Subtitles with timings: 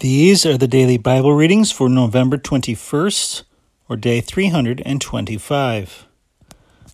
[0.00, 3.42] These are the daily Bible readings for November 21st,
[3.90, 6.06] or day 325.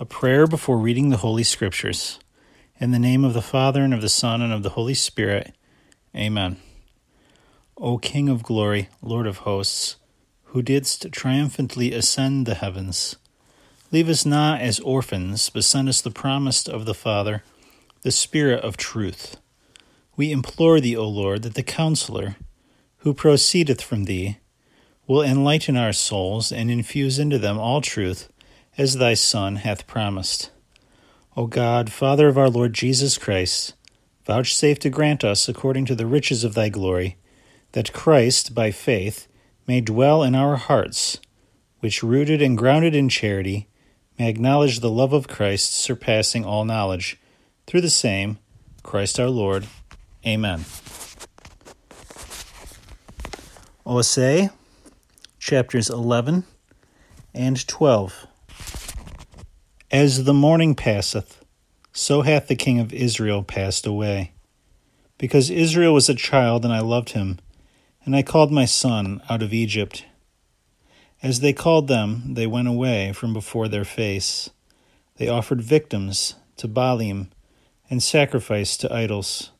[0.00, 2.18] A prayer before reading the Holy Scriptures.
[2.80, 5.54] In the name of the Father, and of the Son, and of the Holy Spirit.
[6.16, 6.56] Amen.
[7.76, 9.94] O King of glory, Lord of hosts,
[10.46, 13.14] who didst triumphantly ascend the heavens,
[13.92, 17.44] leave us not as orphans, but send us the promise of the Father,
[18.02, 19.36] the Spirit of truth.
[20.16, 22.34] We implore thee, O Lord, that the Counselor,
[23.00, 24.38] who proceedeth from thee,
[25.06, 28.28] will enlighten our souls and infuse into them all truth,
[28.78, 30.50] as thy Son hath promised.
[31.36, 33.74] O God, Father of our Lord Jesus Christ,
[34.24, 37.16] vouchsafe to grant us, according to the riches of thy glory,
[37.72, 39.26] that Christ, by faith,
[39.66, 41.18] may dwell in our hearts,
[41.80, 43.68] which, rooted and grounded in charity,
[44.18, 47.18] may acknowledge the love of Christ surpassing all knowledge.
[47.66, 48.38] Through the same,
[48.82, 49.66] Christ our Lord.
[50.26, 50.64] Amen.
[53.90, 54.52] Osee,
[55.40, 56.44] chapters 11
[57.34, 58.28] and 12.
[59.90, 61.44] As the morning passeth,
[61.92, 64.30] so hath the king of Israel passed away.
[65.18, 67.40] Because Israel was a child, and I loved him,
[68.04, 70.04] and I called my son out of Egypt.
[71.20, 74.50] As they called them, they went away from before their face.
[75.16, 77.30] They offered victims to Baalim
[77.90, 79.50] and sacrificed to idols.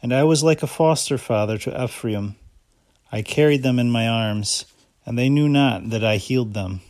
[0.00, 2.36] And I was like a foster father to Ephraim
[3.12, 4.66] I carried them in my arms,
[5.04, 6.80] and they knew not that I healed them.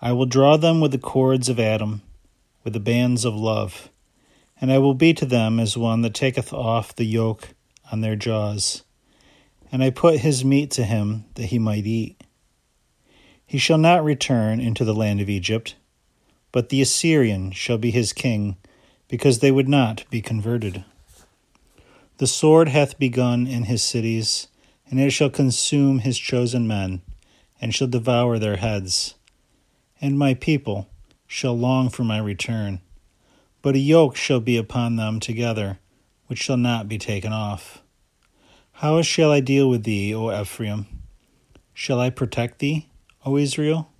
[0.00, 2.02] I will draw them with the cords of Adam,
[2.64, 3.90] with the bands of love,
[4.60, 7.50] and I will be to them as one that taketh off the yoke
[7.92, 8.82] on their jaws.
[9.70, 12.22] And I put his meat to him that he might eat.
[13.46, 15.76] He shall not return into the land of Egypt,
[16.52, 18.56] but the Assyrian shall be his king,
[19.08, 20.84] because they would not be converted.
[22.18, 24.48] The sword hath begun in his cities
[24.90, 27.02] and it shall consume his chosen men,
[27.60, 29.14] and shall devour their heads.
[30.00, 30.88] And my people
[31.26, 32.80] shall long for my return.
[33.60, 35.78] But a yoke shall be upon them together,
[36.26, 37.82] which shall not be taken off.
[38.72, 40.86] How shall I deal with thee, O Ephraim?
[41.74, 42.88] Shall I protect thee,
[43.26, 43.90] O Israel?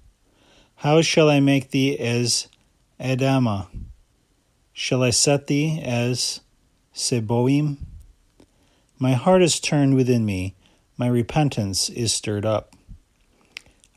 [0.77, 2.47] How shall I make thee as
[3.01, 3.67] Adamah?
[4.73, 6.41] Shall I set thee as
[6.95, 7.79] Zeboim?
[9.01, 10.55] My heart is turned within me
[10.99, 12.75] my repentance is stirred up.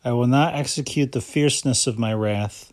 [0.05, 2.71] I will not execute the fierceness of my wrath.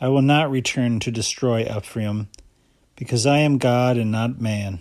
[0.00, 2.28] I will not return to destroy Ephraim,
[2.94, 4.80] because I am God and not man,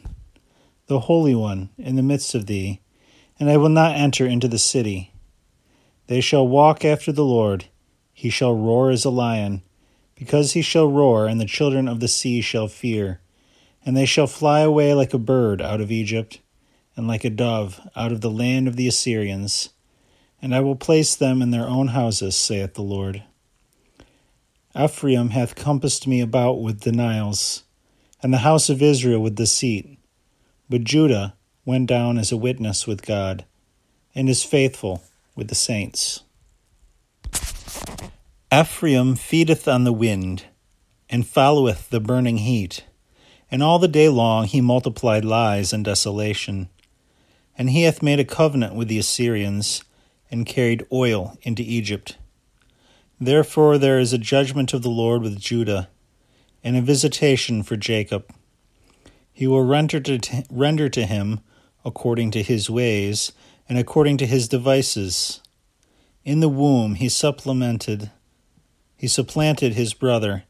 [0.85, 2.79] the Holy One in the midst of thee,
[3.39, 5.11] and I will not enter into the city.
[6.07, 7.65] They shall walk after the Lord,
[8.13, 9.63] he shall roar as a lion,
[10.15, 13.19] because he shall roar, and the children of the sea shall fear,
[13.83, 16.39] and they shall fly away like a bird out of Egypt
[16.95, 19.69] and like a dove out of the land of the Assyrians,
[20.41, 23.23] and I will place them in their own houses, saith the Lord.
[24.77, 27.63] Ephraim hath compassed me about with denials,
[28.21, 29.97] and the house of Israel with deceit.
[30.69, 31.35] But Judah
[31.65, 33.45] went down as a witness with God,
[34.13, 35.03] and is faithful
[35.35, 36.21] with the saints.
[38.53, 40.45] Ephraim feedeth on the wind,
[41.09, 42.85] and followeth the burning heat,
[43.51, 46.69] and all the day long he multiplied lies and desolation.
[47.57, 49.83] And he hath made a covenant with the Assyrians,
[50.31, 52.17] and carried oil into Egypt.
[53.19, 55.89] Therefore there is a judgment of the Lord with Judah,
[56.63, 58.29] and a visitation for Jacob.
[59.31, 61.41] He will render to, t- render to him
[61.85, 63.31] according to his ways,
[63.69, 65.41] and according to his devices.
[66.23, 68.11] In the womb he supplemented,
[68.97, 70.43] he supplanted his brother,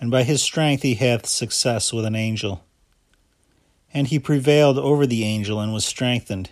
[0.00, 2.64] and by his strength he hath success with an angel.
[3.92, 6.50] And he prevailed over the angel and was strengthened.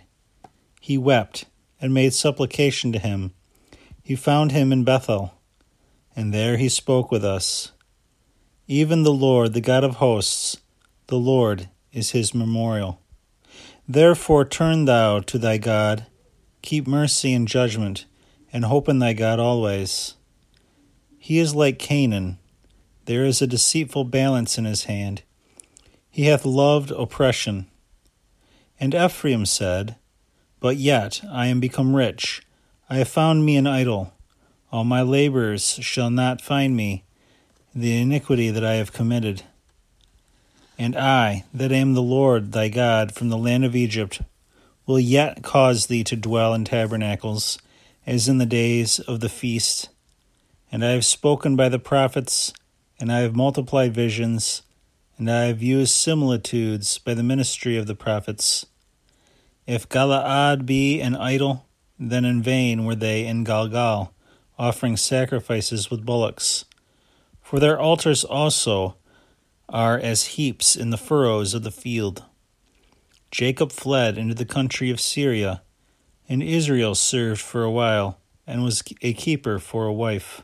[0.81, 1.45] He wept
[1.79, 3.33] and made supplication to him.
[4.01, 5.33] He found him in Bethel,
[6.15, 7.73] and there he spoke with us.
[8.67, 10.57] Even the Lord, the God of hosts,
[11.07, 13.01] the Lord is his memorial.
[13.87, 16.05] Therefore turn thou to thy God,
[16.61, 18.05] keep mercy and judgment,
[18.51, 20.15] and hope in thy God always.
[21.17, 22.39] He is like Canaan,
[23.07, 25.23] there is a deceitful balance in his hand.
[26.17, 27.67] He hath loved oppression.
[28.79, 29.97] And Ephraim said,
[30.59, 32.41] But yet I am become rich.
[32.89, 34.15] I have found me an idol.
[34.71, 37.03] All my labors shall not find me,
[37.75, 39.43] the iniquity that I have committed.
[40.75, 44.23] And I, that am the Lord thy God from the land of Egypt,
[44.87, 47.59] will yet cause thee to dwell in tabernacles,
[48.07, 49.89] as in the days of the feast.
[50.71, 52.53] And I have spoken by the prophets,
[52.99, 54.63] and I have multiplied visions,
[55.17, 58.65] and I have used similitudes by the ministry of the prophets.
[59.65, 61.65] If Galaad be an idol,
[61.99, 64.11] then in vain were they in Galgal,
[64.59, 66.65] offering sacrifices with bullocks.
[67.41, 68.97] For their altars also
[69.67, 72.23] are as heaps in the furrows of the field.
[73.31, 75.61] Jacob fled into the country of Syria,
[76.29, 80.43] and Israel served for a while, and was a keeper for a wife.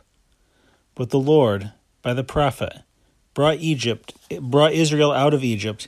[0.96, 1.72] But the Lord,
[2.02, 2.80] by the prophet,
[3.34, 5.88] brought Egypt brought Israel out of Egypt,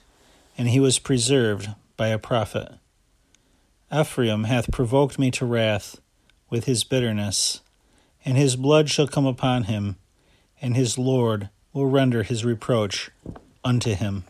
[0.58, 2.74] and he was preserved by a prophet.
[3.94, 6.00] Ephraim hath provoked me to wrath
[6.50, 7.62] with his bitterness,
[8.24, 9.98] and his blood shall come upon him,
[10.62, 13.12] and his Lord will render his reproach
[13.64, 14.24] unto him.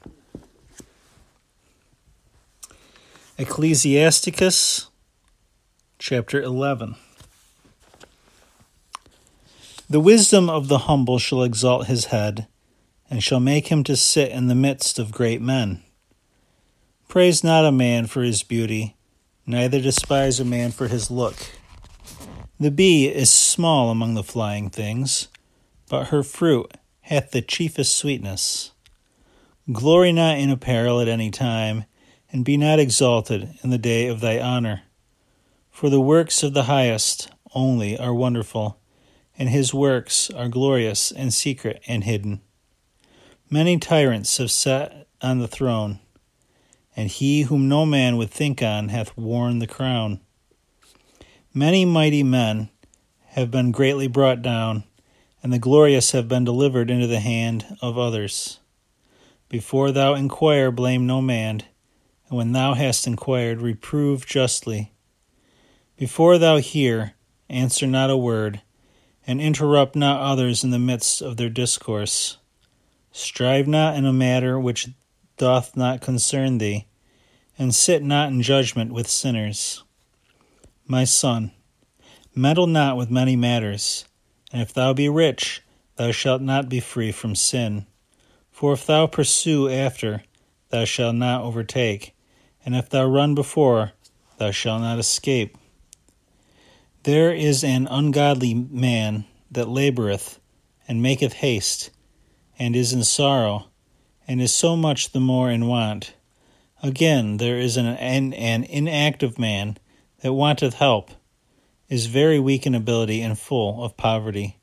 [3.37, 4.87] Ecclesiasticus
[5.99, 6.95] chapter 11.
[9.89, 12.47] The wisdom of the humble shall exalt his head,
[13.09, 15.83] and shall make him to sit in the midst of great men.
[17.07, 18.95] Praise not a man for his beauty,
[19.45, 21.35] neither despise a man for his look.
[22.59, 25.27] The bee is small among the flying things,
[25.89, 28.71] but her fruit hath the chiefest sweetness.
[29.71, 31.85] Glory not in apparel at any time,
[32.31, 34.81] and be not exalted in the day of thy honor.
[35.69, 38.79] For the works of the highest only are wonderful,
[39.37, 42.41] and his works are glorious and secret and hidden.
[43.49, 45.99] Many tyrants have sat on the throne,
[46.95, 50.19] and he whom no man would think on hath worn the crown.
[51.53, 52.69] Many mighty men
[53.27, 54.83] have been greatly brought down,
[55.43, 58.59] and the glorious have been delivered into the hand of others.
[59.47, 61.61] Before thou inquire, blame no man,
[62.27, 64.91] and when thou hast inquired, reprove justly.
[65.97, 67.13] Before thou hear,
[67.47, 68.63] answer not a word,
[69.27, 72.37] and interrupt not others in the midst of their discourse.
[73.17, 74.89] Strive not in a matter which
[75.37, 76.85] doth not concern thee,
[77.57, 79.85] and sit not in judgment with sinners.
[80.85, 81.51] My son,
[82.35, 84.03] meddle not with many matters,
[84.51, 85.61] and if thou be rich,
[85.95, 87.85] thou shalt not be free from sin.
[88.51, 90.23] For if thou pursue after,
[90.67, 92.13] thou shalt not overtake,
[92.65, 93.93] and if thou run before,
[94.39, 95.57] thou shalt not escape.
[97.03, 100.37] There is an ungodly man that laboureth
[100.85, 101.91] and maketh haste
[102.57, 103.65] and is in sorrow,
[104.27, 106.13] and is so much the more in want.
[106.81, 109.77] Again, there is an, an, an inactive man
[110.21, 111.11] that wanteth help,
[111.89, 114.57] is very weak in ability and full of poverty.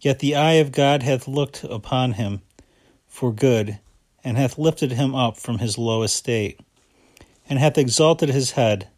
[0.00, 2.42] Yet the eye of God hath looked upon him
[3.06, 3.78] for good,
[4.22, 6.60] and hath lifted him up from his low estate,
[7.48, 8.88] and hath exalted his head,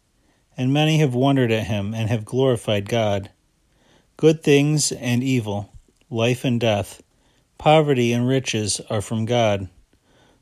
[0.57, 3.29] and many have wondered at him, and have glorified God.
[4.17, 5.71] Good things and evil,
[6.09, 7.01] life and death,
[7.61, 9.69] Poverty and riches are from God.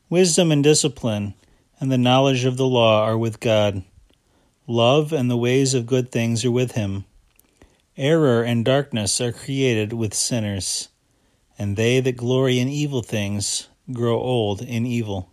[0.10, 1.34] Wisdom and discipline
[1.78, 3.84] and the knowledge of the law are with God.
[4.68, 7.04] Love and the ways of good things are with him.
[7.98, 10.88] Error and darkness are created with sinners,
[11.58, 15.30] and they that glory in evil things grow old in evil.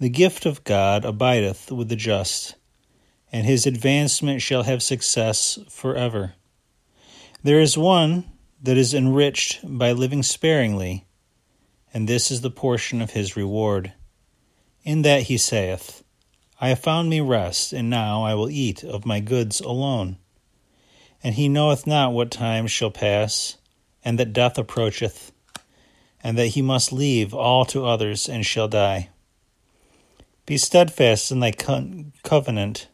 [0.00, 2.56] The gift of God abideth with the just,
[3.30, 6.34] and his advancement shall have success forever.
[7.44, 8.31] There is one
[8.62, 11.04] that is enriched by living sparingly,
[11.92, 13.92] and this is the portion of his reward.
[14.84, 16.04] In that he saith,
[16.60, 20.16] I have found me rest, and now I will eat of my goods alone.
[21.24, 23.56] And he knoweth not what time shall pass,
[24.04, 25.32] and that death approacheth,
[26.22, 29.08] and that he must leave all to others and shall die.
[30.46, 32.86] Be steadfast in thy co- covenant,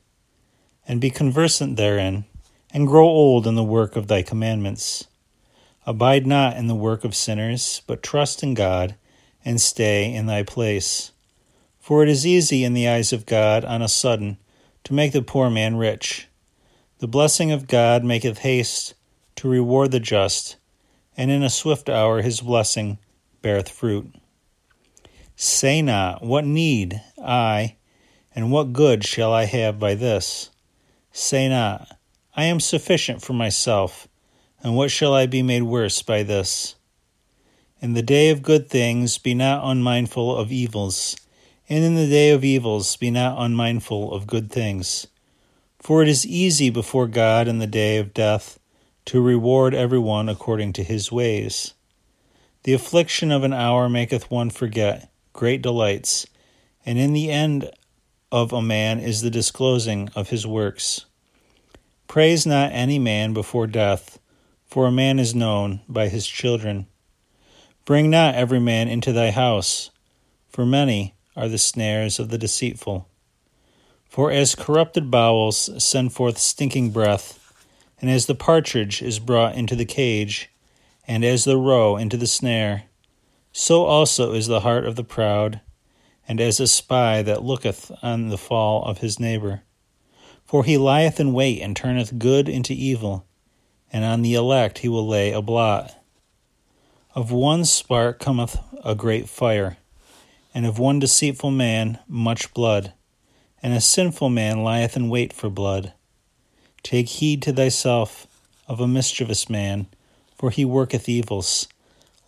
[0.86, 2.24] and be conversant therein,
[2.72, 5.06] and grow old in the work of thy commandments.
[5.88, 8.96] Abide not in the work of sinners, but trust in God,
[9.42, 11.12] and stay in thy place.
[11.80, 14.36] For it is easy in the eyes of God on a sudden
[14.84, 16.28] to make the poor man rich.
[16.98, 18.92] The blessing of God maketh haste
[19.36, 20.56] to reward the just,
[21.16, 22.98] and in a swift hour his blessing
[23.40, 24.14] beareth fruit.
[25.36, 27.76] Say not, What need I,
[28.34, 30.50] and what good shall I have by this?
[31.12, 31.96] Say not,
[32.36, 34.06] I am sufficient for myself
[34.62, 36.74] and what shall I be made worse by this?
[37.80, 41.16] In the day of good things be not unmindful of evils,
[41.68, 45.06] and in the day of evils be not unmindful of good things.
[45.78, 48.58] For it is easy before God in the day of death
[49.04, 51.74] to reward every one according to his ways.
[52.64, 56.26] The affliction of an hour maketh one forget great delights,
[56.84, 57.70] and in the end
[58.32, 61.06] of a man is the disclosing of his works.
[62.08, 64.18] Praise not any man before death
[64.68, 66.86] for a man is known by his children.
[67.86, 69.90] Bring not every man into thy house,
[70.48, 73.08] for many are the snares of the deceitful.
[74.10, 77.54] For as corrupted bowels send forth stinking breath,
[78.00, 80.50] and as the partridge is brought into the cage,
[81.06, 82.84] and as the roe into the snare,
[83.52, 85.60] so also is the heart of the proud,
[86.28, 89.62] and as a spy that looketh on the fall of his neighbor.
[90.44, 93.26] For he lieth in wait and turneth good into evil,
[93.92, 95.94] and on the elect he will lay a blot.
[97.14, 99.78] Of one spark cometh a great fire,
[100.54, 102.92] and of one deceitful man much blood
[103.62, 105.92] and a sinful man lieth in wait for blood.
[106.82, 108.26] Take heed to thyself
[108.66, 109.86] of a mischievous man,
[110.36, 111.66] for he worketh evils,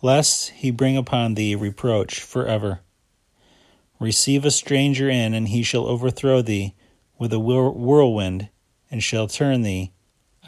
[0.01, 2.81] lest he bring upon thee reproach for ever.
[3.99, 6.73] Receive a stranger in, and he shall overthrow thee
[7.17, 8.49] with a whirlwind,
[8.89, 9.93] and shall turn thee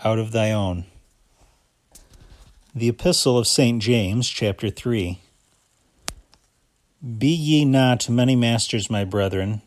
[0.04, 0.86] out of thy own.
[2.76, 3.82] The Epistle of St.
[3.82, 5.20] James, chapter 3.
[7.20, 9.62] Be ye not many masters, my brethren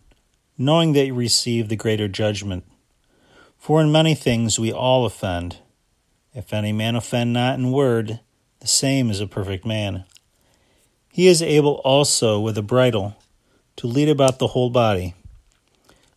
[0.58, 2.64] knowing that ye receive the greater judgment.
[3.58, 5.58] For in many things we all offend.
[6.34, 8.20] If any man offend not in word,
[8.60, 10.04] the same is a perfect man.
[11.12, 13.16] He is able also with a bridle
[13.76, 15.14] to lead about the whole body.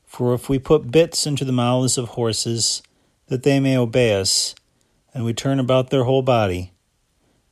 [0.06, 2.82] For if we put bits into the mouths of horses,
[3.28, 4.56] that they may obey us,
[5.14, 6.72] and we turn about their whole body,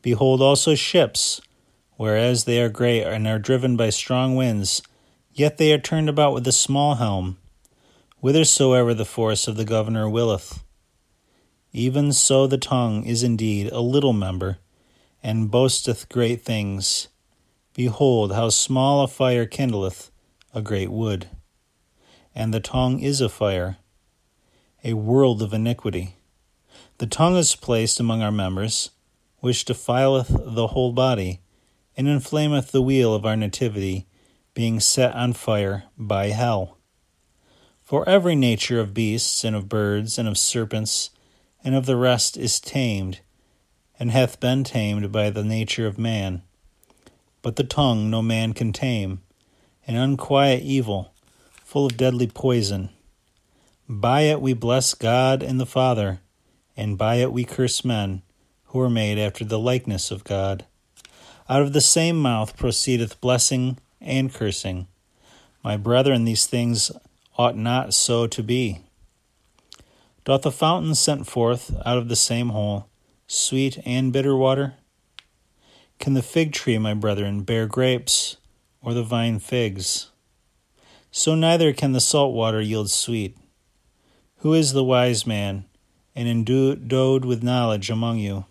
[0.07, 1.41] behold also ships,
[1.97, 4.81] whereas they are great and are driven by strong winds,
[5.33, 7.37] Yet they are turned about with a small helm,
[8.21, 10.63] whithersoever the force of the governor willeth.
[11.73, 14.59] Even so the tongue is indeed a little member,
[15.21, 17.09] and boasteth great things.
[17.75, 20.09] Behold, how small a fire kindleth
[20.53, 21.27] a great wood.
[22.33, 23.75] And the tongue is a fire,
[24.85, 26.15] a world of iniquity.
[26.97, 28.89] The tongue is placed among our members,
[29.39, 31.41] which defileth the whole body,
[31.95, 34.07] and inflameth the wheel of our nativity
[34.53, 36.77] being set on fire by hell.
[37.83, 41.11] For every nature of beasts, and of birds, and of serpents,
[41.63, 43.21] and of the rest is tamed,
[43.99, 46.41] and hath been tamed by the nature of man.
[47.41, 49.21] But the tongue no man can tame,
[49.87, 51.13] an unquiet evil,
[51.63, 52.89] full of deadly poison.
[53.87, 56.19] By it we bless God and the Father,
[56.75, 58.21] and by it we curse men,
[58.77, 60.63] who are made after the likeness of God.
[61.49, 64.85] Out of the same mouth proceedeth blessing and cursing.
[65.63, 66.91] My brethren, these things
[67.39, 68.81] ought not so to be.
[70.25, 72.87] Doth a fountain sent forth out of the same hole
[73.25, 74.75] sweet and bitter water?
[75.99, 78.37] Can the fig tree, my brethren, bear grapes,
[78.83, 80.11] or the vine figs?
[81.09, 83.35] So neither can the salt water yield sweet.
[84.37, 85.65] Who is the wise man,
[86.15, 88.45] and endowed with knowledge among you?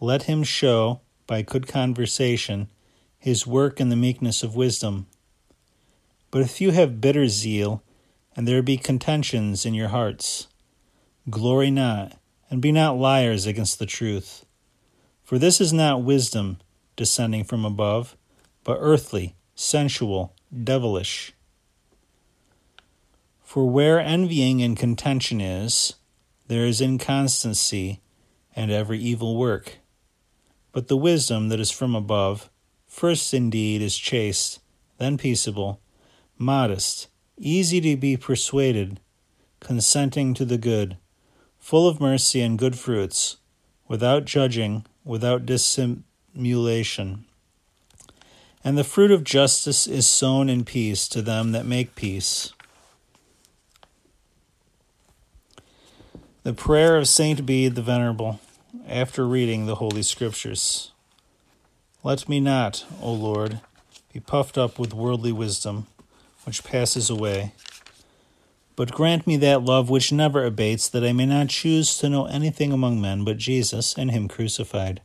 [0.00, 2.68] Let him show, by good conversation,
[3.18, 5.06] his work in the meekness of wisdom.
[6.30, 7.82] But if you have bitter zeal,
[8.36, 10.46] and there be contentions in your hearts,
[11.28, 12.12] glory not,
[12.48, 14.44] and be not liars against the truth.
[15.24, 16.58] For this is not wisdom
[16.94, 18.16] descending from above,
[18.62, 21.32] but earthly, sensual, devilish.
[23.42, 25.94] For where envying and contention is,
[26.46, 28.00] there is inconstancy
[28.54, 29.77] and every evil work.
[30.72, 32.50] But the wisdom that is from above
[32.88, 34.60] First, indeed, is chaste,
[34.96, 35.78] then peaceable,
[36.36, 37.06] modest,
[37.36, 38.98] easy to be persuaded,
[39.60, 40.96] consenting to the good,
[41.60, 43.36] full of mercy and good fruits,
[43.86, 47.24] without judging, without dissimulation.
[48.64, 52.52] And the fruit of justice is sown in peace to them that make peace.
[56.42, 58.40] The prayer of Saint Bede the Venerable
[58.88, 60.92] after reading the Holy Scriptures.
[62.02, 63.60] Let me not, O Lord,
[64.12, 65.86] be puffed up with worldly wisdom,
[66.44, 67.52] which passes away,
[68.76, 72.26] but grant me that love which never abates, that I may not choose to know
[72.26, 75.02] anything among men but Jesus and Him crucified.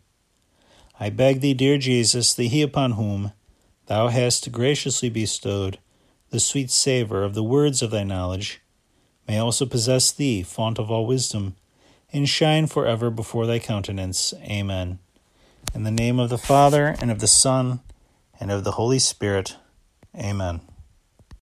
[0.99, 3.33] I beg thee, dear Jesus, that He upon whom
[3.87, 5.79] thou hast graciously bestowed
[6.29, 8.61] the sweet savour of the words of thy knowledge,
[9.27, 11.55] may also possess thee, fount of all wisdom,
[12.13, 14.33] and shine for ever before thy countenance.
[14.43, 14.99] Amen.
[15.73, 17.81] In the name of the Father, and of the Son,
[18.39, 19.57] and of the Holy Spirit.
[20.15, 20.61] Amen.